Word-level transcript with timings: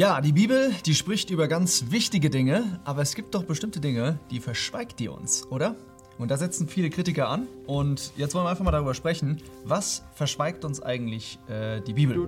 Ja, 0.00 0.22
die 0.22 0.32
Bibel, 0.32 0.72
die 0.86 0.94
spricht 0.94 1.28
über 1.28 1.46
ganz 1.46 1.90
wichtige 1.90 2.30
Dinge, 2.30 2.80
aber 2.84 3.02
es 3.02 3.14
gibt 3.14 3.34
doch 3.34 3.44
bestimmte 3.44 3.80
Dinge, 3.80 4.18
die 4.30 4.40
verschweigt 4.40 4.98
die 4.98 5.08
uns, 5.08 5.46
oder? 5.50 5.76
Und 6.16 6.30
da 6.30 6.38
setzen 6.38 6.68
viele 6.68 6.88
Kritiker 6.88 7.28
an. 7.28 7.46
Und 7.66 8.14
jetzt 8.16 8.34
wollen 8.34 8.46
wir 8.46 8.48
einfach 8.48 8.64
mal 8.64 8.70
darüber 8.70 8.94
sprechen, 8.94 9.42
was 9.62 10.02
verschweigt 10.14 10.64
uns 10.64 10.80
eigentlich 10.80 11.38
äh, 11.50 11.82
die 11.82 11.92
Bibel? 11.92 12.26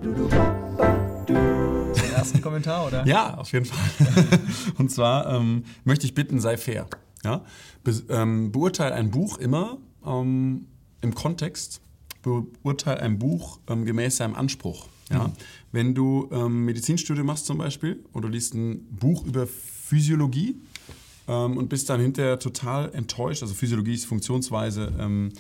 Den 1.27 2.12
ersten 2.14 2.43
Kommentar, 2.43 2.88
oder? 2.88 3.06
Ja, 3.06 3.38
auf 3.38 3.50
jeden 3.53 3.64
Fall. 3.64 3.89
Und 4.77 4.91
zwar 4.91 5.32
ähm, 5.32 5.64
möchte 5.84 6.04
ich 6.04 6.12
bitten, 6.12 6.41
sei 6.41 6.59
fair. 6.59 6.86
Ja? 7.25 7.43
Be 7.84 8.02
ähm, 8.11 8.52
beurteile 8.52 8.95
ein 8.95 9.11
Buch 9.11 9.39
immer 9.39 9.79
ähm, 10.04 10.66
im 11.00 11.14
Kontext, 11.14 11.80
beurteile 12.20 13.00
ein 13.00 13.18
Buch 13.18 13.61
ähm, 13.66 13.86
gemäß 13.86 14.18
seinem 14.18 14.34
Anspruch. 14.34 14.89
Ja? 15.13 15.29
Mhm. 15.29 15.33
Wenn 15.73 15.95
du 15.95 16.29
ähm, 16.33 16.65
Medizinstudium 16.65 17.27
machst 17.27 17.47
zum 17.47 17.59
Beispiel 17.59 18.05
du 18.23 18.29
liest 18.29 18.55
ein 18.55 18.87
Buch 18.91 19.25
über 19.25 19.47
Physiologie 19.47 20.61
ähm, 21.29 21.57
und 21.57 21.69
bist 21.69 21.89
dann 21.91 22.01
hinterher 22.01 22.39
total 22.39 22.95
enttäuscht, 22.95 23.43
also 23.43 23.55
Physiologie 23.55 23.95
ist 23.95 24.06
Funktionsweise 24.06 24.93
ähm, 24.98 25.33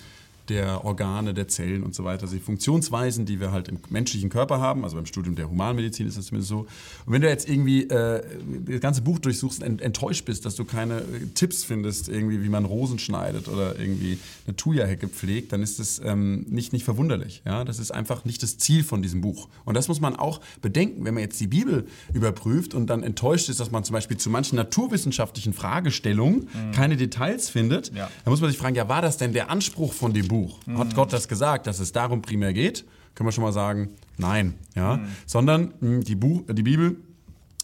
der 0.48 0.84
Organe, 0.84 1.34
der 1.34 1.48
Zellen 1.48 1.82
und 1.82 1.94
so 1.94 2.04
weiter, 2.04 2.22
also 2.22 2.34
die 2.34 2.40
Funktionsweisen, 2.40 3.26
die 3.26 3.40
wir 3.40 3.52
halt 3.52 3.68
im 3.68 3.78
menschlichen 3.90 4.28
Körper 4.30 4.60
haben, 4.60 4.84
also 4.84 4.96
beim 4.96 5.06
Studium 5.06 5.36
der 5.36 5.48
Humanmedizin 5.48 6.06
ist 6.06 6.18
das 6.18 6.26
zumindest 6.26 6.48
so. 6.48 6.60
Und 7.06 7.12
wenn 7.12 7.22
du 7.22 7.28
jetzt 7.28 7.48
irgendwie 7.48 7.84
äh, 7.84 8.22
das 8.66 8.80
ganze 8.80 9.02
Buch 9.02 9.18
durchsuchst 9.18 9.62
und 9.62 9.80
enttäuscht 9.80 10.24
bist, 10.24 10.44
dass 10.44 10.56
du 10.56 10.64
keine 10.64 10.98
äh, 10.98 11.26
Tipps 11.34 11.64
findest, 11.64 12.08
irgendwie 12.08 12.42
wie 12.42 12.48
man 12.48 12.64
Rosen 12.64 12.98
schneidet 12.98 13.48
oder 13.48 13.78
irgendwie 13.78 14.18
eine 14.46 14.56
Thuja-Hecke 14.56 15.08
pflegt, 15.08 15.52
dann 15.52 15.62
ist 15.62 15.78
das 15.78 16.00
ähm, 16.04 16.46
nicht, 16.48 16.72
nicht 16.72 16.84
verwunderlich. 16.84 17.42
Ja? 17.44 17.64
Das 17.64 17.78
ist 17.78 17.92
einfach 17.92 18.24
nicht 18.24 18.42
das 18.42 18.58
Ziel 18.58 18.82
von 18.82 19.02
diesem 19.02 19.20
Buch. 19.20 19.48
Und 19.64 19.74
das 19.74 19.88
muss 19.88 20.00
man 20.00 20.16
auch 20.16 20.40
bedenken, 20.60 21.04
wenn 21.04 21.14
man 21.14 21.22
jetzt 21.22 21.40
die 21.40 21.46
Bibel 21.46 21.86
überprüft 22.12 22.74
und 22.74 22.88
dann 22.88 23.02
enttäuscht 23.02 23.48
ist, 23.48 23.60
dass 23.60 23.70
man 23.70 23.84
zum 23.84 23.94
Beispiel 23.94 24.16
zu 24.16 24.30
manchen 24.30 24.56
naturwissenschaftlichen 24.56 25.52
Fragestellungen 25.52 26.48
mhm. 26.52 26.72
keine 26.72 26.96
Details 26.96 27.48
findet, 27.48 27.94
ja. 27.94 28.10
dann 28.24 28.30
muss 28.30 28.40
man 28.40 28.50
sich 28.50 28.58
fragen, 28.58 28.74
ja, 28.74 28.88
war 28.88 29.02
das 29.02 29.16
denn 29.16 29.32
der 29.32 29.50
Anspruch 29.50 29.92
von 29.92 30.12
dem 30.12 30.28
Buch? 30.32 30.58
Mhm. 30.66 30.78
Hat 30.78 30.94
Gott 30.94 31.12
das 31.12 31.28
gesagt, 31.28 31.66
dass 31.66 31.78
es 31.78 31.92
darum 31.92 32.22
primär 32.22 32.54
geht? 32.54 32.86
Können 33.14 33.28
wir 33.28 33.32
schon 33.32 33.44
mal 33.44 33.52
sagen, 33.52 33.90
nein. 34.16 34.54
Ja? 34.74 34.96
Mhm. 34.96 35.06
Sondern 35.26 35.74
hm, 35.80 36.04
die, 36.04 36.14
Buch, 36.14 36.42
die 36.50 36.62
Bibel 36.62 36.96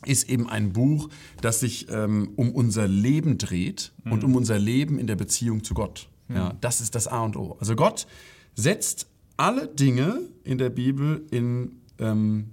ist 0.04 0.28
eben 0.28 0.48
ein 0.48 0.74
Buch, 0.74 1.08
das 1.40 1.60
sich 1.60 1.90
ähm, 1.90 2.30
um 2.36 2.52
unser 2.52 2.86
Leben 2.86 3.38
dreht 3.38 3.92
mhm. 4.04 4.12
und 4.12 4.24
um 4.24 4.36
unser 4.36 4.58
Leben 4.58 4.98
in 4.98 5.06
der 5.06 5.16
Beziehung 5.16 5.64
zu 5.64 5.72
Gott. 5.72 6.08
Mhm. 6.28 6.36
Ja, 6.36 6.52
das 6.60 6.82
ist 6.82 6.94
das 6.94 7.08
A 7.08 7.22
und 7.22 7.36
O. 7.36 7.56
Also 7.58 7.74
Gott 7.74 8.06
setzt 8.54 9.06
alle 9.38 9.66
Dinge 9.66 10.20
in 10.44 10.58
der 10.58 10.68
Bibel 10.68 11.24
in, 11.30 11.80
ähm, 11.98 12.50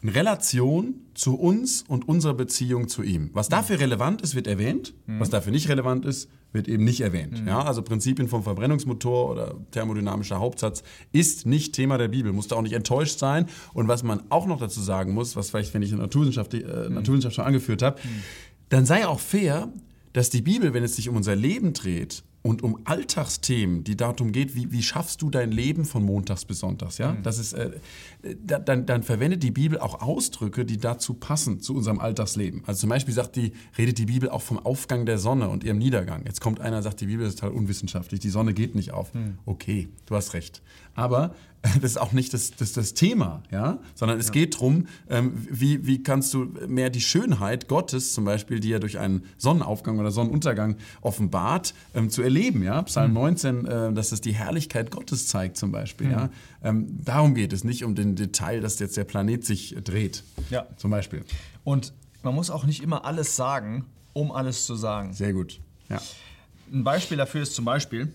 in 0.00 0.08
Relation 0.08 0.94
zu 1.14 1.36
uns 1.36 1.84
und 1.86 2.08
unserer 2.08 2.34
Beziehung 2.34 2.88
zu 2.88 3.02
ihm. 3.02 3.28
Was 3.34 3.50
dafür 3.50 3.80
relevant 3.80 4.22
ist, 4.22 4.34
wird 4.34 4.46
erwähnt. 4.46 4.94
Mhm. 5.06 5.20
Was 5.20 5.28
dafür 5.28 5.52
nicht 5.52 5.68
relevant 5.68 6.06
ist, 6.06 6.30
wird 6.52 6.68
eben 6.68 6.84
nicht 6.84 7.00
erwähnt. 7.00 7.42
Mhm. 7.42 7.48
Ja, 7.48 7.62
also 7.62 7.82
Prinzipien 7.82 8.28
vom 8.28 8.42
Verbrennungsmotor 8.42 9.30
oder 9.30 9.54
thermodynamischer 9.70 10.38
Hauptsatz 10.38 10.82
ist 11.12 11.46
nicht 11.46 11.74
Thema 11.74 11.98
der 11.98 12.08
Bibel, 12.08 12.32
musste 12.32 12.56
auch 12.56 12.62
nicht 12.62 12.72
enttäuscht 12.72 13.18
sein. 13.18 13.46
Und 13.74 13.88
was 13.88 14.02
man 14.02 14.22
auch 14.30 14.46
noch 14.46 14.58
dazu 14.58 14.80
sagen 14.80 15.12
muss, 15.12 15.36
was 15.36 15.50
vielleicht, 15.50 15.74
wenn 15.74 15.82
ich 15.82 15.92
in 15.92 15.98
Naturwissenschaft, 15.98 16.54
äh, 16.54 16.58
mhm. 16.58 16.94
Naturwissenschaft 16.94 17.36
schon 17.36 17.44
angeführt 17.44 17.82
habe, 17.82 18.00
mhm. 18.02 18.22
dann 18.70 18.86
sei 18.86 19.06
auch 19.06 19.20
fair, 19.20 19.68
dass 20.12 20.30
die 20.30 20.42
Bibel, 20.42 20.72
wenn 20.74 20.84
es 20.84 20.96
sich 20.96 21.08
um 21.08 21.16
unser 21.16 21.36
Leben 21.36 21.74
dreht, 21.74 22.22
und 22.42 22.62
um 22.62 22.80
Alltagsthemen, 22.84 23.82
die 23.84 23.96
darum 23.96 24.32
geht, 24.32 24.54
wie, 24.54 24.70
wie 24.70 24.82
schaffst 24.82 25.22
du 25.22 25.28
dein 25.28 25.50
Leben 25.50 25.84
von 25.84 26.04
montags 26.04 26.44
bis 26.44 26.60
sonntags, 26.60 26.98
ja? 26.98 27.12
Mhm. 27.12 27.22
Das 27.22 27.38
ist, 27.38 27.52
äh, 27.52 27.78
dann, 28.44 28.86
dann 28.86 29.02
verwendet 29.02 29.42
die 29.42 29.50
Bibel 29.50 29.78
auch 29.78 30.00
Ausdrücke, 30.00 30.64
die 30.64 30.78
dazu 30.78 31.14
passen, 31.14 31.60
zu 31.60 31.74
unserem 31.74 31.98
Alltagsleben. 31.98 32.62
Also 32.66 32.82
zum 32.82 32.90
Beispiel 32.90 33.12
sagt 33.12 33.36
die, 33.36 33.52
redet 33.76 33.98
die 33.98 34.06
Bibel 34.06 34.30
auch 34.30 34.42
vom 34.42 34.58
Aufgang 34.58 35.04
der 35.04 35.18
Sonne 35.18 35.48
und 35.48 35.64
ihrem 35.64 35.78
Niedergang. 35.78 36.24
Jetzt 36.26 36.40
kommt 36.40 36.60
einer 36.60 36.78
und 36.78 36.82
sagt, 36.84 37.00
die 37.00 37.06
Bibel 37.06 37.26
ist 37.26 37.40
total 37.40 37.54
unwissenschaftlich, 37.54 38.20
die 38.20 38.30
Sonne 38.30 38.54
geht 38.54 38.74
nicht 38.74 38.92
auf. 38.92 39.12
Mhm. 39.14 39.38
Okay, 39.44 39.88
du 40.06 40.14
hast 40.14 40.32
recht. 40.34 40.62
Aber 40.94 41.34
das 41.80 41.92
ist 41.92 42.00
auch 42.00 42.12
nicht 42.12 42.32
das, 42.34 42.52
das, 42.52 42.72
das 42.72 42.94
Thema, 42.94 43.42
ja? 43.50 43.78
sondern 43.94 44.18
es 44.18 44.26
ja. 44.26 44.32
geht 44.32 44.54
darum, 44.54 44.86
ähm, 45.10 45.32
wie, 45.50 45.86
wie 45.86 46.02
kannst 46.02 46.32
du 46.32 46.52
mehr 46.66 46.88
die 46.88 47.00
Schönheit 47.00 47.68
Gottes, 47.68 48.12
zum 48.12 48.24
Beispiel, 48.24 48.60
die 48.60 48.72
er 48.72 48.80
durch 48.80 48.98
einen 48.98 49.24
Sonnenaufgang 49.38 49.98
oder 49.98 50.10
Sonnenuntergang 50.10 50.76
offenbart, 51.00 51.74
ähm, 51.94 52.10
zu 52.10 52.22
erleben. 52.22 52.62
Ja? 52.62 52.82
Psalm 52.82 53.10
mhm. 53.10 53.14
19, 53.14 53.66
äh, 53.66 53.92
dass 53.92 54.12
es 54.12 54.20
die 54.20 54.32
Herrlichkeit 54.32 54.90
Gottes 54.90 55.26
zeigt 55.26 55.56
zum 55.56 55.72
Beispiel. 55.72 56.06
Mhm. 56.08 56.12
Ja? 56.12 56.30
Ähm, 56.62 57.04
darum 57.04 57.34
geht 57.34 57.52
es, 57.52 57.64
nicht 57.64 57.84
um 57.84 57.94
den 57.94 58.14
Detail, 58.14 58.60
dass 58.60 58.78
jetzt 58.78 58.96
der 58.96 59.04
Planet 59.04 59.44
sich 59.44 59.74
dreht, 59.82 60.22
ja. 60.50 60.66
zum 60.76 60.90
Beispiel. 60.90 61.24
Und 61.64 61.92
man 62.22 62.34
muss 62.34 62.50
auch 62.50 62.64
nicht 62.64 62.82
immer 62.82 63.04
alles 63.04 63.34
sagen, 63.34 63.84
um 64.12 64.30
alles 64.30 64.64
zu 64.66 64.76
sagen. 64.76 65.12
Sehr 65.12 65.32
gut, 65.32 65.60
ja. 65.88 66.00
Ein 66.72 66.84
Beispiel 66.84 67.16
dafür 67.16 67.42
ist 67.42 67.54
zum 67.54 67.64
Beispiel, 67.64 68.12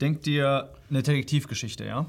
denk 0.00 0.22
dir 0.22 0.68
eine 0.90 1.02
Detektivgeschichte, 1.02 1.84
ja? 1.84 2.06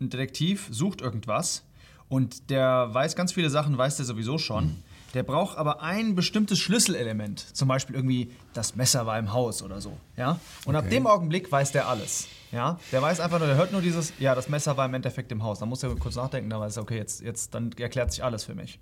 Ein 0.00 0.10
Detektiv 0.10 0.68
sucht 0.70 1.00
irgendwas 1.00 1.64
und 2.08 2.50
der 2.50 2.88
weiß 2.92 3.16
ganz 3.16 3.32
viele 3.32 3.50
Sachen, 3.50 3.76
weiß 3.76 3.96
der 3.96 4.06
sowieso 4.06 4.38
schon. 4.38 4.64
Mhm. 4.64 4.82
Der 5.14 5.22
braucht 5.22 5.56
aber 5.56 5.82
ein 5.82 6.14
bestimmtes 6.14 6.58
Schlüsselelement. 6.58 7.40
Zum 7.56 7.68
Beispiel 7.68 7.96
irgendwie, 7.96 8.32
das 8.52 8.76
Messer 8.76 9.06
war 9.06 9.18
im 9.18 9.32
Haus 9.32 9.62
oder 9.62 9.80
so. 9.80 9.96
Ja? 10.16 10.38
Und 10.66 10.76
okay. 10.76 10.84
ab 10.84 10.90
dem 10.90 11.06
Augenblick 11.06 11.50
weiß 11.50 11.72
der 11.72 11.88
alles. 11.88 12.28
Ja? 12.52 12.78
Der 12.92 13.00
weiß 13.00 13.20
einfach 13.20 13.38
nur, 13.38 13.48
der 13.48 13.56
hört 13.56 13.72
nur 13.72 13.80
dieses, 13.80 14.12
ja, 14.18 14.34
das 14.34 14.48
Messer 14.48 14.76
war 14.76 14.84
im 14.84 14.94
Endeffekt 14.94 15.32
im 15.32 15.42
Haus. 15.42 15.58
Dann 15.58 15.68
muss 15.68 15.82
er 15.82 15.94
kurz 15.96 16.16
nachdenken, 16.16 16.50
dann 16.50 16.60
weiß 16.60 16.76
er, 16.76 16.82
okay, 16.82 16.98
jetzt, 16.98 17.22
jetzt 17.22 17.54
dann 17.54 17.72
erklärt 17.72 18.12
sich 18.12 18.22
alles 18.22 18.44
für 18.44 18.54
mich. 18.54 18.78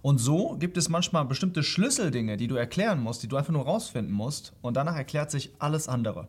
Und 0.00 0.18
so 0.18 0.56
gibt 0.58 0.76
es 0.76 0.88
manchmal 0.88 1.24
bestimmte 1.24 1.62
Schlüsseldinge, 1.62 2.36
die 2.36 2.46
du 2.46 2.54
erklären 2.54 3.02
musst, 3.02 3.22
die 3.22 3.28
du 3.28 3.36
einfach 3.36 3.52
nur 3.52 3.64
rausfinden 3.64 4.12
musst. 4.14 4.54
Und 4.62 4.76
danach 4.76 4.96
erklärt 4.96 5.30
sich 5.30 5.50
alles 5.58 5.88
andere. 5.88 6.28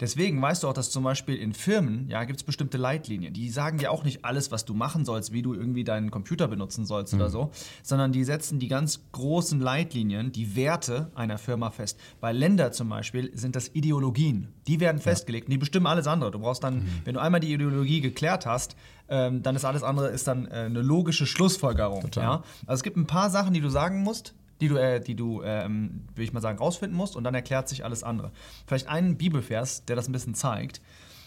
Deswegen 0.00 0.40
weißt 0.40 0.62
du 0.62 0.68
auch, 0.68 0.72
dass 0.72 0.90
zum 0.90 1.04
Beispiel 1.04 1.36
in 1.36 1.52
Firmen, 1.52 2.08
ja, 2.08 2.24
gibt 2.24 2.40
es 2.40 2.44
bestimmte 2.44 2.78
Leitlinien. 2.78 3.32
Die 3.32 3.48
sagen 3.50 3.78
dir 3.78 3.90
auch 3.90 4.04
nicht 4.04 4.24
alles, 4.24 4.50
was 4.50 4.64
du 4.64 4.74
machen 4.74 5.04
sollst, 5.04 5.32
wie 5.32 5.42
du 5.42 5.54
irgendwie 5.54 5.84
deinen 5.84 6.10
Computer 6.10 6.48
benutzen 6.48 6.86
sollst 6.86 7.14
mhm. 7.14 7.20
oder 7.20 7.30
so, 7.30 7.50
sondern 7.82 8.12
die 8.12 8.24
setzen 8.24 8.58
die 8.58 8.68
ganz 8.68 9.00
großen 9.12 9.60
Leitlinien, 9.60 10.32
die 10.32 10.56
Werte 10.56 11.10
einer 11.14 11.38
Firma 11.38 11.70
fest. 11.70 11.98
Bei 12.20 12.32
Ländern 12.32 12.72
zum 12.72 12.88
Beispiel 12.88 13.30
sind 13.36 13.56
das 13.56 13.74
Ideologien. 13.74 14.48
Die 14.66 14.80
werden 14.80 15.00
festgelegt 15.00 15.48
und 15.48 15.52
die 15.52 15.58
bestimmen 15.58 15.86
alles 15.86 16.06
andere. 16.06 16.30
Du 16.30 16.38
brauchst 16.38 16.64
dann, 16.64 16.76
mhm. 16.76 16.88
wenn 17.04 17.14
du 17.14 17.20
einmal 17.20 17.40
die 17.40 17.52
Ideologie 17.52 18.00
geklärt 18.00 18.46
hast, 18.46 18.76
ähm, 19.08 19.42
dann 19.42 19.54
ist 19.56 19.64
alles 19.64 19.82
andere 19.82 20.08
ist 20.08 20.26
dann 20.26 20.46
äh, 20.46 20.64
eine 20.66 20.80
logische 20.80 21.26
Schlussfolgerung. 21.26 22.08
Ja? 22.16 22.42
Also 22.66 22.80
es 22.80 22.82
gibt 22.82 22.96
ein 22.96 23.06
paar 23.06 23.30
Sachen, 23.30 23.52
die 23.52 23.60
du 23.60 23.68
sagen 23.68 24.02
musst, 24.02 24.34
die 24.64 24.68
du, 24.68 24.76
äh, 24.76 25.00
die 25.00 25.14
du 25.14 25.42
ähm, 25.42 26.06
will 26.14 26.24
ich 26.24 26.32
mal 26.32 26.40
sagen, 26.40 26.58
rausfinden 26.58 26.96
musst 26.96 27.16
und 27.16 27.24
dann 27.24 27.34
erklärt 27.34 27.68
sich 27.68 27.84
alles 27.84 28.02
andere. 28.02 28.32
Vielleicht 28.66 28.88
einen 28.88 29.16
Bibelvers, 29.16 29.84
der 29.84 29.94
das 29.94 30.08
ein 30.08 30.12
bisschen 30.12 30.34
zeigt. 30.34 30.80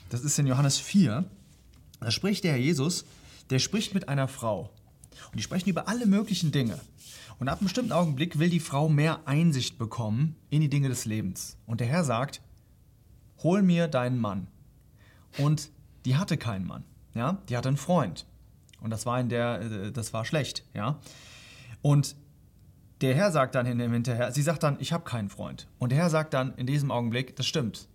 Das 0.10 0.22
ist 0.22 0.40
in 0.40 0.48
Johannes 0.48 0.80
4. 0.80 1.26
Da 2.00 2.12
spricht 2.12 2.44
der 2.44 2.54
Herr 2.54 2.60
Jesus, 2.60 3.06
der 3.50 3.60
spricht 3.60 3.94
mit 3.94 4.10
einer 4.10 4.28
Frau. 4.28 4.72
Und 5.32 5.36
die 5.36 5.44
sprechen 5.44 5.70
über 5.70 5.88
alle 5.88 6.06
möglichen 6.06 6.52
Dinge. 6.52 6.80
Und 7.40 7.48
ab 7.48 7.60
einem 7.60 7.66
bestimmten 7.66 7.92
Augenblick 7.92 8.40
will 8.40 8.50
die 8.50 8.60
Frau 8.60 8.90
mehr 8.90 9.20
Einsicht 9.26 9.78
bekommen 9.78 10.36
in 10.50 10.62
die 10.62 10.70
Dinge 10.70 10.90
des 10.90 11.06
Lebens. 11.06 11.58
Und 11.68 11.80
der 11.80 11.88
Herr 11.88 12.04
sagt, 12.04 12.42
hol 13.44 13.62
mir 13.62 13.88
deinen 13.88 14.20
Mann. 14.20 14.48
Und 15.38 15.70
die 16.06 16.16
hatte 16.16 16.38
keinen 16.38 16.66
Mann. 16.66 16.84
Ja? 17.14 17.38
Die 17.50 17.58
hatte 17.58 17.68
einen 17.68 17.78
Freund. 17.78 18.26
Und 18.82 18.90
das 18.90 19.06
war 19.06 19.20
in 19.20 19.30
der, 19.30 19.62
äh, 19.62 19.92
das 19.92 20.14
war 20.14 20.26
schlecht. 20.26 20.64
Ja? 20.74 21.00
Und 21.84 22.16
der 23.02 23.16
Herr 23.16 23.32
sagt 23.32 23.56
dann 23.56 23.66
hinterher, 23.66 24.32
sie 24.32 24.42
sagt 24.42 24.64
dann, 24.64 24.78
ich 24.80 24.94
habe 24.94 25.04
keinen 25.04 25.30
Freund. 25.30 25.68
Und 25.78 25.92
der 25.92 26.00
Herr 26.00 26.10
sagt 26.10 26.34
dann 26.34 26.54
in 26.56 26.66
diesem 26.66 26.92
Augenblick, 26.92 27.36
das 27.36 27.46
stimmt. 27.46 27.88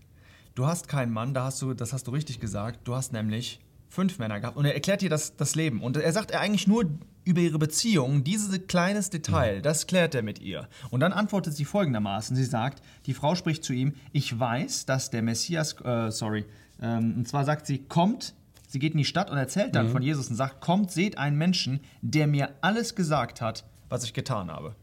Du 0.55 0.67
hast 0.67 0.89
keinen 0.89 1.13
Mann, 1.13 1.35
da 1.35 1.45
hast 1.45 1.61
du, 1.63 1.75
das 1.75 1.93
hast 1.93 2.07
du 2.07 2.11
richtig 2.11 2.39
gesagt. 2.39 2.81
Du 2.85 2.95
hast 2.95 3.13
nämlich 3.13 3.61
fünf 3.89 4.19
Männer 4.19 4.41
gehabt. 4.41 4.57
Und 4.57 4.65
er 4.65 4.75
erklärt 4.75 5.03
dir 5.03 5.11
das, 5.11 5.37
das 5.37 5.55
Leben. 5.55 5.83
Und 5.83 5.97
er 5.97 6.13
sagt 6.13 6.31
er 6.31 6.41
eigentlich 6.41 6.67
nur 6.67 6.85
über 7.25 7.41
ihre 7.41 7.59
Beziehung, 7.59 8.25
dieses 8.25 8.67
kleines 8.67 9.11
Detail, 9.11 9.61
das 9.61 9.87
klärt 9.87 10.15
er 10.15 10.23
mit 10.23 10.41
ihr. 10.41 10.69
Und 10.91 11.01
dann 11.01 11.13
antwortet 11.13 11.55
sie 11.55 11.65
folgendermaßen. 11.65 12.35
Sie 12.35 12.45
sagt, 12.45 12.83
die 13.07 13.15
Frau 13.15 13.35
spricht 13.35 13.65
zu 13.65 13.73
ihm, 13.73 13.95
ich 14.13 14.39
weiß, 14.39 14.87
dass 14.87 15.11
der 15.11 15.23
Messias, 15.23 15.77
äh, 15.85 16.11
sorry, 16.11 16.47
ähm, 16.81 17.15
und 17.19 17.29
zwar 17.29 17.45
sagt 17.45 17.67
sie, 17.67 17.79
kommt, 17.79 18.35
sie 18.67 18.79
geht 18.79 18.93
in 18.93 18.99
die 18.99 19.05
Stadt 19.05 19.31
und 19.31 19.37
erzählt 19.37 19.75
dann 19.77 19.87
mhm. 19.89 19.93
von 19.93 20.03
Jesus 20.03 20.29
und 20.29 20.37
sagt, 20.37 20.61
kommt, 20.61 20.91
seht 20.91 21.19
einen 21.19 21.37
Menschen, 21.37 21.81
der 22.01 22.27
mir 22.27 22.55
alles 22.61 22.95
gesagt 22.95 23.41
hat, 23.41 23.65
was 23.89 24.05
ich 24.05 24.15
getan 24.15 24.51
habe. 24.51 24.75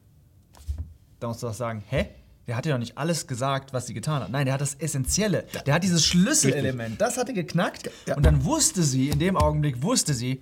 Da 1.20 1.28
musst 1.28 1.44
du 1.44 1.48
doch 1.48 1.54
sagen, 1.54 1.84
hä? 1.90 2.08
Der 2.48 2.56
hat 2.56 2.66
ja 2.66 2.72
noch 2.72 2.80
nicht 2.80 2.98
alles 2.98 3.28
gesagt, 3.28 3.74
was 3.74 3.86
sie 3.86 3.94
getan 3.94 4.24
hat. 4.24 4.32
Nein, 4.32 4.46
der 4.46 4.56
hat 4.56 4.62
das 4.62 4.74
Essentielle. 4.74 5.46
Der 5.68 5.76
hat 5.76 5.84
dieses 5.84 6.04
Schlüsselelement. 6.04 7.00
Das 7.00 7.18
hatte 7.18 7.34
geknackt. 7.34 7.92
Ja. 8.08 8.16
Und 8.16 8.26
dann 8.26 8.44
wusste 8.44 8.82
sie, 8.82 9.10
in 9.10 9.20
dem 9.20 9.38
Augenblick 9.38 9.84
wusste 9.84 10.16
sie, 10.16 10.42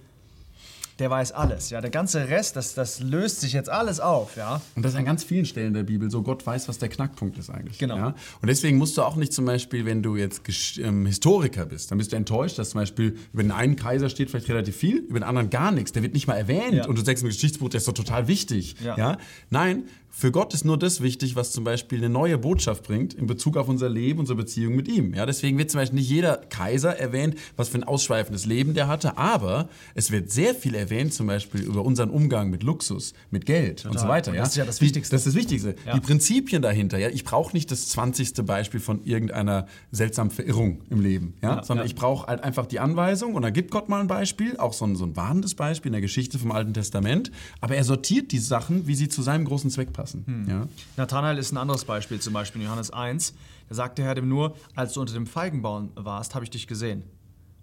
der 1.00 1.10
weiß 1.10 1.32
alles. 1.32 1.70
Ja, 1.70 1.82
der 1.82 1.90
ganze 1.90 2.28
Rest, 2.28 2.56
das, 2.56 2.74
das 2.74 3.00
löst 3.00 3.42
sich 3.42 3.54
jetzt 3.54 3.70
alles 3.70 4.00
auf. 4.00 4.36
Ja. 4.36 4.62
Und 4.76 4.84
das 4.84 4.94
ist 4.94 4.98
an 4.98 5.06
ganz 5.06 5.24
vielen 5.24 5.46
Stellen 5.46 5.74
der 5.74 5.84
Bibel 5.84 6.10
so, 6.10 6.24
Gott 6.24 6.46
weiß, 6.46 6.68
was 6.68 6.80
der 6.80 6.90
Knackpunkt 6.90 7.38
ist 7.38 7.50
eigentlich. 7.50 7.78
Genau. 7.78 7.98
Ja? 7.98 8.16
Und 8.42 8.48
deswegen 8.48 8.78
musst 8.78 8.98
du 8.98 9.04
auch 9.04 9.16
nicht 9.16 9.32
zum 9.34 9.46
Beispiel, 9.46 9.86
wenn 9.86 10.02
du 10.02 10.16
jetzt 10.16 10.42
ähm, 10.80 11.06
Historiker 11.06 11.66
bist, 11.66 11.92
dann 11.92 11.98
bist 11.98 12.12
du 12.12 12.16
enttäuscht, 12.16 12.58
dass 12.58 12.72
zum 12.72 12.82
Beispiel 12.82 13.18
über 13.32 13.44
den 13.44 13.52
einen 13.52 13.76
Kaiser 13.76 14.10
steht 14.10 14.32
vielleicht 14.32 14.50
relativ 14.50 14.76
viel, 14.76 14.98
über 14.98 15.20
den 15.20 15.24
anderen 15.24 15.50
gar 15.50 15.72
nichts. 15.72 15.92
Der 15.92 16.02
wird 16.02 16.14
nicht 16.14 16.28
mal 16.28 16.36
erwähnt. 16.36 16.74
Ja. 16.74 16.88
Und 16.88 16.98
du 16.98 17.04
sagst 17.04 17.24
im 17.24 17.30
Geschichtsbuch, 17.30 17.70
der 17.70 17.78
ist 17.78 17.88
doch 17.88 17.94
total 17.94 18.28
wichtig. 18.28 18.76
Ja. 18.84 18.98
Ja? 18.98 19.18
Nein, 19.50 19.84
für 20.09 20.31
Gott 20.31 20.54
ist 20.54 20.65
nur 20.65 20.80
das 20.80 21.01
wichtig, 21.01 21.36
was 21.36 21.51
zum 21.51 21.63
Beispiel 21.63 22.00
eine 22.00 22.09
neue 22.09 22.39
Botschaft 22.39 22.83
bringt 22.83 23.13
in 23.13 23.27
Bezug 23.27 23.56
auf 23.56 23.68
unser 23.68 23.88
Leben, 23.88 24.19
unsere 24.19 24.36
Beziehung 24.36 24.75
mit 24.75 24.88
ihm. 24.88 25.13
Ja, 25.13 25.27
deswegen 25.27 25.59
wird 25.59 25.69
zum 25.69 25.80
Beispiel 25.80 26.00
nicht 26.00 26.09
jeder 26.09 26.38
Kaiser 26.38 26.98
erwähnt, 26.98 27.36
was 27.56 27.69
für 27.69 27.77
ein 27.77 27.83
ausschweifendes 27.83 28.45
Leben 28.45 28.74
der 28.74 28.88
hatte, 28.88 29.18
aber 29.18 29.69
es 29.94 30.09
wird 30.09 30.31
sehr 30.31 30.56
viel 30.56 30.74
erwähnt, 30.74 31.13
zum 31.13 31.27
Beispiel 31.27 31.62
über 31.62 31.86
unseren 31.86 32.09
Umgang 32.09 32.50
mit 32.50 32.63
Luxus, 32.63 33.13
mit 33.30 33.45
Geld 33.45 33.86
und 33.86 34.00
so 34.00 34.07
weiter. 34.07 34.33
Ja? 34.33 34.39
das 34.42 34.50
ist 34.50 34.56
ja 34.56 34.65
das 34.65 34.81
Wichtigste. 34.81 35.15
Das 35.15 35.21
ist 35.25 35.36
das 35.36 35.36
Wichtigste. 35.36 35.75
Ja. 35.86 35.94
Die 35.94 36.00
Prinzipien 36.00 36.62
dahinter. 36.62 36.98
Ja? 36.98 37.09
Ich 37.09 37.24
brauche 37.24 37.54
nicht 37.54 37.69
das 37.69 37.89
20. 37.89 38.33
Beispiel 38.45 38.80
von 38.80 39.04
irgendeiner 39.04 39.68
seltsamen 39.92 40.31
Verirrung 40.31 40.81
im 40.89 41.00
Leben, 41.01 41.36
ja? 41.42 41.57
Ja, 41.57 41.63
sondern 41.63 41.86
ich 41.86 41.95
brauche 41.95 42.27
halt 42.27 42.44
einfach 42.44 42.65
die 42.65 42.80
Anweisung 42.80 43.36
und 43.36 43.44
dann 43.44 43.54
gibt 43.54 43.71
Gott 43.71 43.88
mal 43.88 44.01
ein 44.01 44.07
Beispiel, 44.07 44.57
auch 44.57 44.74
so 44.74 44.86
ein, 44.86 44.95
so 44.95 45.06
ein 45.06 45.15
warnendes 45.15 45.54
Beispiel 45.56 45.89
in 45.89 45.94
der 45.94 46.01
Geschichte 46.01 46.39
vom 46.39 46.51
Alten 46.51 46.74
Testament, 46.74 47.31
aber 47.62 47.75
er 47.75 47.83
sortiert 47.83 48.31
die 48.31 48.39
Sachen, 48.39 48.88
wie 48.88 48.95
sie 48.95 49.09
zu 49.09 49.21
seinem 49.21 49.45
großen 49.45 49.69
Zweck 49.69 49.94
passen. 49.98 50.24
Hm. 50.26 50.50
Ja? 50.50 50.68
Nathanael 50.96 51.38
ist 51.38 51.52
ein 51.52 51.58
anderes 51.58 51.84
Beispiel, 51.84 52.20
zum 52.22 52.34
Beispiel 52.34 52.62
in 52.62 52.68
Johannes 52.68 52.92
1. 52.92 53.34
Da 53.68 53.76
sagt 53.76 53.98
der 53.98 54.06
Herr 54.06 54.16
dem 54.16 54.30
nur, 54.30 54.56
als 54.76 54.94
du 54.94 55.02
unter 55.02 55.14
dem 55.14 55.28
Feigenbaum 55.28 55.92
warst, 55.96 56.36
habe 56.36 56.46
ich 56.46 56.52
dich 56.52 56.68
gesehen. 56.68 57.04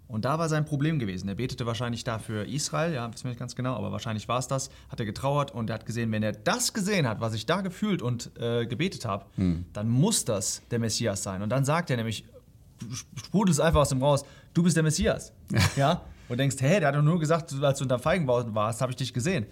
Und 0.07 0.23
da 0.23 0.37
war 0.37 0.49
sein 0.49 0.65
Problem 0.65 0.99
gewesen. 0.99 1.27
Er 1.27 1.35
betete 1.35 1.65
wahrscheinlich 1.65 2.03
da 2.03 2.19
für 2.19 2.45
Israel, 2.45 2.93
ja, 2.93 3.11
wissen 3.11 3.23
wir 3.23 3.29
nicht 3.29 3.39
ganz 3.39 3.55
genau, 3.55 3.75
aber 3.75 3.91
wahrscheinlich 3.91 4.27
war 4.27 4.37
es 4.37 4.47
das. 4.47 4.69
Hat 4.89 4.99
er 4.99 5.05
getrauert 5.07 5.49
und 5.51 5.71
er 5.71 5.75
hat 5.75 5.87
gesehen, 5.87 6.11
wenn 6.11 6.21
er 6.21 6.31
das 6.31 6.73
gesehen 6.73 7.07
hat, 7.07 7.21
was 7.21 7.33
ich 7.33 7.47
da 7.47 7.61
gefühlt 7.61 8.03
und 8.03 8.29
äh, 8.39 8.67
gebetet 8.67 9.05
habe, 9.05 9.25
dann 9.73 9.89
muss 9.89 10.23
das 10.23 10.61
der 10.69 10.77
Messias 10.77 11.23
sein. 11.23 11.41
Und 11.41 11.49
dann 11.49 11.65
sagt 11.65 11.89
er 11.89 11.97
nämlich, 11.97 12.23
sprudelt 13.15 13.53
es 13.53 13.59
einfach 13.59 13.81
aus 13.81 13.89
dem 13.89 14.03
raus, 14.03 14.25
du 14.53 14.61
bist 14.61 14.75
der 14.75 14.83
Messias. 14.83 15.31
ja? 15.75 16.01
Und 16.29 16.37
denkst, 16.37 16.57
hey, 16.59 16.79
der 16.79 16.89
hat 16.89 16.95
doch 16.95 17.01
nur 17.01 17.19
gesagt, 17.19 17.51
als 17.61 17.79
du 17.79 17.85
unter 17.85 17.97
dem 17.97 18.01
Feigenbaum 18.01 18.53
warst, 18.53 18.81
habe 18.81 18.91
ich 18.91 18.97
dich 18.97 19.11
gesehen. 19.11 19.47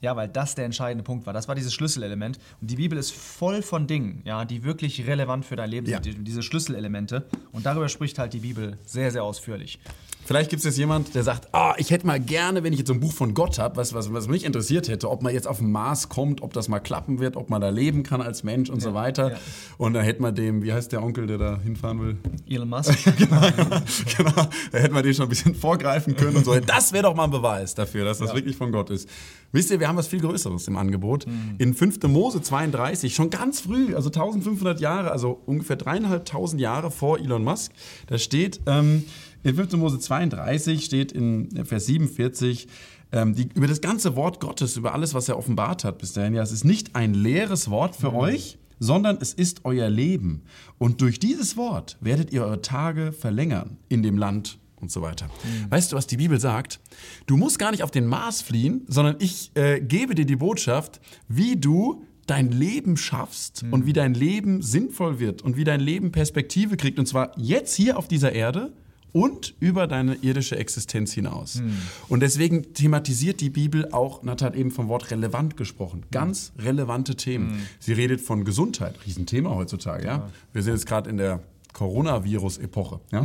Ja, 0.00 0.16
weil 0.16 0.28
das 0.28 0.54
der 0.54 0.64
entscheidende 0.64 1.04
Punkt 1.04 1.26
war. 1.26 1.32
Das 1.34 1.46
war 1.48 1.54
dieses 1.54 1.74
Schlüsselelement. 1.74 2.38
Und 2.60 2.70
die 2.70 2.76
Bibel 2.76 2.96
ist 2.98 3.12
voll 3.12 3.60
von 3.62 3.86
Dingen, 3.86 4.22
ja, 4.24 4.44
die 4.46 4.64
wirklich 4.64 5.06
relevant 5.06 5.44
für 5.44 5.56
dein 5.56 5.68
Leben 5.70 5.86
Ja. 5.88 6.02
sind. 6.02 6.18
Die- 6.18 6.24
Diese 6.24 6.42
Schlüsselelemente. 6.42 7.26
Und 7.52 7.66
darüber 7.66 7.88
spricht 7.88 8.18
halt 8.18 8.32
die 8.32 8.38
Bibel 8.40 8.78
sehr, 8.84 9.10
sehr 9.10 9.22
ausführlich. 9.24 9.78
Vielleicht 10.24 10.50
gibt 10.50 10.60
es 10.60 10.64
jetzt 10.64 10.78
jemand, 10.78 11.14
der 11.16 11.24
sagt, 11.24 11.48
ah, 11.52 11.74
ich 11.76 11.90
hätte 11.90 12.06
mal 12.06 12.20
gerne, 12.20 12.62
wenn 12.62 12.72
ich 12.72 12.78
jetzt 12.78 12.88
so 12.88 12.94
ein 12.94 13.00
Buch 13.00 13.12
von 13.12 13.34
Gott 13.34 13.58
habe, 13.58 13.76
was, 13.76 13.94
was, 13.94 14.12
was 14.12 14.28
mich 14.28 14.44
interessiert 14.44 14.88
hätte, 14.88 15.10
ob 15.10 15.22
man 15.22 15.34
jetzt 15.34 15.48
auf 15.48 15.58
den 15.58 15.72
Mars 15.72 16.08
kommt, 16.08 16.40
ob 16.42 16.52
das 16.52 16.68
mal 16.68 16.78
klappen 16.78 17.18
wird, 17.18 17.36
ob 17.36 17.50
man 17.50 17.60
da 17.60 17.68
leben 17.70 18.04
kann 18.04 18.22
als 18.22 18.44
Mensch 18.44 18.70
und 18.70 18.80
so 18.80 18.94
weiter. 18.94 19.32
ja. 19.32 19.38
Und 19.76 19.94
dann 19.94 20.04
hätte 20.04 20.22
man 20.22 20.34
dem, 20.34 20.62
wie 20.62 20.72
heißt 20.72 20.92
der 20.92 21.02
Onkel, 21.02 21.26
der 21.26 21.38
da 21.38 21.58
hinfahren 21.60 22.00
will? 22.00 22.16
Elon 22.48 22.68
Musk. 22.68 22.96
genau, 23.18 23.40
da 23.40 24.78
hätte 24.78 24.92
man 24.92 25.02
den 25.02 25.14
schon 25.14 25.24
ein 25.26 25.28
bisschen 25.30 25.54
vorgreifen 25.54 26.14
können 26.14 26.36
und 26.36 26.44
so. 26.44 26.54
Das 26.60 26.92
wäre 26.92 27.04
doch 27.04 27.14
mal 27.16 27.24
ein 27.24 27.30
Beweis 27.30 27.74
dafür, 27.74 28.04
dass 28.04 28.18
das 28.18 28.28
Ja. 28.30 28.34
wirklich 28.36 28.56
von 28.56 28.70
Gott 28.70 28.90
ist. 28.90 29.08
Wisst 29.52 29.70
ihr, 29.72 29.80
wir 29.80 29.88
haben 29.88 29.96
was 29.96 30.06
viel 30.06 30.20
Größeres 30.20 30.68
im 30.68 30.76
Angebot. 30.76 31.26
In 31.58 31.74
5. 31.74 32.04
Mose 32.04 32.40
32, 32.40 33.14
schon 33.14 33.30
ganz 33.30 33.60
früh, 33.62 33.96
also 33.96 34.10
1500 34.10 34.80
Jahre, 34.80 35.10
also 35.10 35.40
ungefähr 35.46 35.74
dreieinhalbtausend 35.74 36.60
Jahre 36.60 36.92
vor 36.92 37.18
Elon 37.18 37.42
Musk, 37.42 37.72
da 38.06 38.16
steht, 38.18 38.60
ähm, 38.66 39.04
in 39.42 39.54
5. 39.54 39.72
Mose 39.72 39.98
32 39.98 40.84
steht 40.84 41.12
in 41.12 41.64
Vers 41.64 41.86
47, 41.86 42.68
ähm, 43.12 43.34
die, 43.34 43.48
über 43.54 43.66
das 43.66 43.80
ganze 43.80 44.16
Wort 44.16 44.40
Gottes, 44.40 44.76
über 44.76 44.94
alles, 44.94 45.14
was 45.14 45.28
er 45.28 45.38
offenbart 45.38 45.84
hat 45.84 45.98
bis 45.98 46.12
dahin. 46.12 46.34
Ja, 46.34 46.42
es 46.42 46.52
ist 46.52 46.64
nicht 46.64 46.94
ein 46.94 47.14
leeres 47.14 47.70
Wort 47.70 47.96
für 47.96 48.14
euch, 48.14 48.58
sondern 48.78 49.18
es 49.20 49.32
ist 49.32 49.64
euer 49.64 49.88
Leben. 49.88 50.42
Und 50.78 51.00
durch 51.00 51.18
dieses 51.18 51.56
Wort 51.56 51.96
werdet 52.00 52.32
ihr 52.32 52.44
eure 52.44 52.62
Tage 52.62 53.12
verlängern 53.12 53.76
in 53.88 54.02
dem 54.02 54.16
Land 54.16 54.58
und 54.80 54.90
so 54.90 55.02
weiter. 55.02 55.28
Weißt 55.68 55.92
du, 55.92 55.96
was 55.96 56.06
die 56.06 56.16
Bibel 56.16 56.40
sagt? 56.40 56.80
Du 57.26 57.36
musst 57.36 57.58
gar 57.58 57.70
nicht 57.70 57.82
auf 57.82 57.90
den 57.90 58.06
Mars 58.06 58.40
fliehen, 58.40 58.82
sondern 58.88 59.16
ich 59.18 59.50
äh, 59.54 59.80
gebe 59.80 60.14
dir 60.14 60.24
die 60.24 60.36
Botschaft, 60.36 61.00
wie 61.28 61.56
du 61.56 62.04
dein 62.26 62.50
Leben 62.52 62.96
schaffst 62.96 63.64
und 63.70 63.86
wie 63.86 63.92
dein 63.92 64.14
Leben 64.14 64.62
sinnvoll 64.62 65.18
wird 65.18 65.42
und 65.42 65.56
wie 65.56 65.64
dein 65.64 65.80
Leben 65.80 66.12
Perspektive 66.12 66.76
kriegt. 66.76 66.98
Und 66.98 67.06
zwar 67.06 67.36
jetzt 67.36 67.74
hier 67.74 67.98
auf 67.98 68.08
dieser 68.08 68.32
Erde 68.32 68.72
und 69.12 69.54
über 69.60 69.86
deine 69.86 70.16
irdische 70.16 70.56
Existenz 70.56 71.12
hinaus. 71.12 71.62
Und 72.08 72.20
deswegen 72.20 72.74
thematisiert 72.74 73.40
die 73.40 73.50
Bibel 73.50 73.88
auch, 73.92 74.22
Nat 74.22 74.42
hat 74.42 74.54
eben 74.54 74.70
vom 74.70 74.88
Wort 74.88 75.10
relevant 75.10 75.56
gesprochen, 75.56 76.04
ganz 76.10 76.52
relevante 76.58 77.16
Themen. 77.16 77.66
Sie 77.78 77.92
redet 77.92 78.20
von 78.20 78.44
Gesundheit, 78.44 78.94
Riesenthema 79.06 79.54
heutzutage. 79.54 80.06
Ja? 80.06 80.30
Wir 80.52 80.62
sind 80.62 80.74
jetzt 80.74 80.86
gerade 80.86 81.10
in 81.10 81.16
der 81.16 81.40
Coronavirus-Epoche. 81.72 83.00
Ja? 83.12 83.24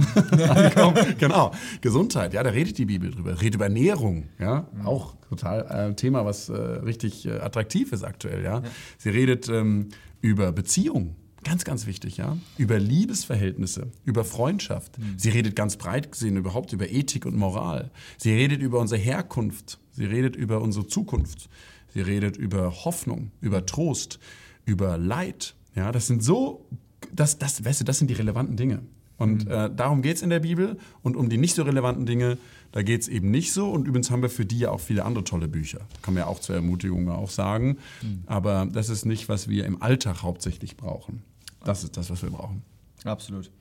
Angekommen. 0.50 1.16
genau. 1.20 1.52
Gesundheit, 1.82 2.34
ja, 2.34 2.44
da 2.44 2.52
redet 2.52 2.78
die 2.78 2.86
Bibel 2.86 3.12
drüber. 3.12 3.42
Redet 3.42 3.56
über 3.56 3.66
Ernährung, 3.66 4.26
ja, 4.40 4.68
auch 4.84 5.16
total 5.30 5.62
äh, 5.62 5.88
ein 5.88 5.96
Thema, 5.96 6.26
was 6.26 6.50
äh, 6.50 6.54
richtig 6.54 7.26
äh, 7.26 7.40
attraktiv 7.40 7.92
ist 7.92 8.04
aktuell, 8.04 8.44
ja. 8.44 8.62
Sie 8.98 9.10
redet 9.10 9.50
ähm, 9.50 9.90
über 10.22 10.52
Beziehung. 10.52 11.16
Ganz, 11.46 11.64
ganz 11.64 11.86
wichtig, 11.86 12.18
ja. 12.18 12.38
Über 12.58 12.80
Liebesverhältnisse, 12.80 13.92
über 14.04 14.26
Freundschaft. 14.26 14.98
Sie 15.16 15.30
redet 15.30 15.56
ganz 15.56 15.78
breit 15.78 16.12
gesehen 16.12 16.38
überhaupt 16.38 16.74
über 16.74 16.90
Ethik 16.90 17.26
und 17.28 17.36
Moral. 17.38 17.92
Sie 18.18 18.34
redet 18.34 18.62
über 18.62 18.80
unsere 18.80 19.00
Herkunft. 19.00 19.80
Sie 19.92 20.06
redet 20.06 20.36
über 20.36 20.60
unsere 20.60 20.88
Zukunft. 20.88 21.48
Sie 21.94 22.02
redet 22.02 22.36
über 22.36 22.72
Hoffnung, 22.84 23.32
über 23.42 23.66
Trost, 23.66 24.20
über 24.66 24.98
Leid. 24.98 25.56
Ja, 25.76 25.92
das 25.92 26.08
sind 26.08 26.24
so, 26.24 26.66
das, 27.14 27.38
das, 27.38 27.64
weißt 27.64 27.82
du, 27.82 27.86
das 27.86 28.00
sind 28.00 28.10
die 28.10 28.16
relevanten 28.16 28.58
Dinge. 28.58 28.82
Und 29.18 29.48
äh, 29.48 29.70
darum 29.74 30.02
geht 30.02 30.18
es 30.18 30.24
in 30.24 30.32
der 30.32 30.40
Bibel. 30.40 30.78
Und 31.04 31.16
um 31.16 31.30
die 31.30 31.38
nicht 31.38 31.56
so 31.56 31.62
relevanten 31.62 32.08
Dinge, 32.08 32.40
da 32.72 32.82
geht 32.82 33.02
es 33.02 33.08
eben 33.08 33.30
nicht 33.30 33.54
so. 33.54 33.70
Und 33.70 33.88
übrigens 33.88 34.10
haben 34.10 34.24
wir 34.24 34.30
für 34.30 34.46
die 34.46 34.60
ja 34.60 34.72
auch 34.72 34.82
viele 34.82 35.06
andere 35.06 35.24
tolle 35.24 35.48
Bücher. 35.48 35.82
Kann 36.02 36.16
man 36.16 36.24
ja 36.24 36.28
auch 36.28 36.40
zur 36.40 36.56
Ermutigung 36.56 37.08
auch 37.10 37.30
sagen. 37.30 37.78
Aber 38.26 38.68
das 38.70 38.90
ist 38.90 39.06
nicht, 39.06 39.30
was 39.30 39.48
wir 39.48 39.66
im 39.66 39.82
Alltag 39.82 40.24
hauptsächlich 40.24 40.76
brauchen. 40.76 41.22
Das 41.66 41.84
ist 41.84 41.98
das, 41.98 42.10
was 42.10 42.24
wir 42.24 42.30
brauchen. 42.30 42.64
Absolut. 43.04 43.52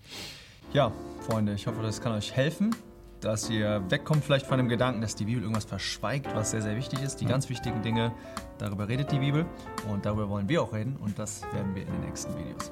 Ja, 0.72 0.92
Freunde, 1.26 1.54
ich 1.54 1.66
hoffe, 1.66 1.82
das 1.82 2.00
kann 2.00 2.12
euch 2.12 2.32
helfen, 2.32 2.74
dass 3.20 3.50
ihr 3.50 3.82
wegkommt 3.88 4.24
vielleicht 4.24 4.46
von 4.46 4.58
dem 4.58 4.68
Gedanken, 4.68 5.00
dass 5.00 5.16
die 5.16 5.24
Bibel 5.24 5.42
irgendwas 5.42 5.64
verschweigt, 5.64 6.32
was 6.34 6.52
sehr, 6.52 6.62
sehr 6.62 6.76
wichtig 6.76 7.02
ist. 7.02 7.16
Die 7.16 7.26
ganz 7.26 7.48
wichtigen 7.48 7.82
Dinge, 7.82 8.12
darüber 8.58 8.86
redet 8.86 9.10
die 9.10 9.18
Bibel 9.18 9.46
und 9.90 10.06
darüber 10.06 10.28
wollen 10.28 10.48
wir 10.48 10.62
auch 10.62 10.72
reden 10.72 10.96
und 10.96 11.18
das 11.18 11.42
werden 11.52 11.74
wir 11.74 11.82
in 11.82 11.92
den 11.92 12.02
nächsten 12.02 12.36
Videos. 12.36 12.70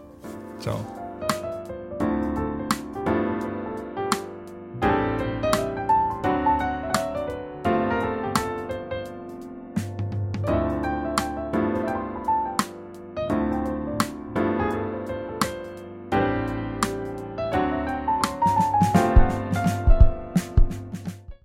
Ciao. 0.60 1.01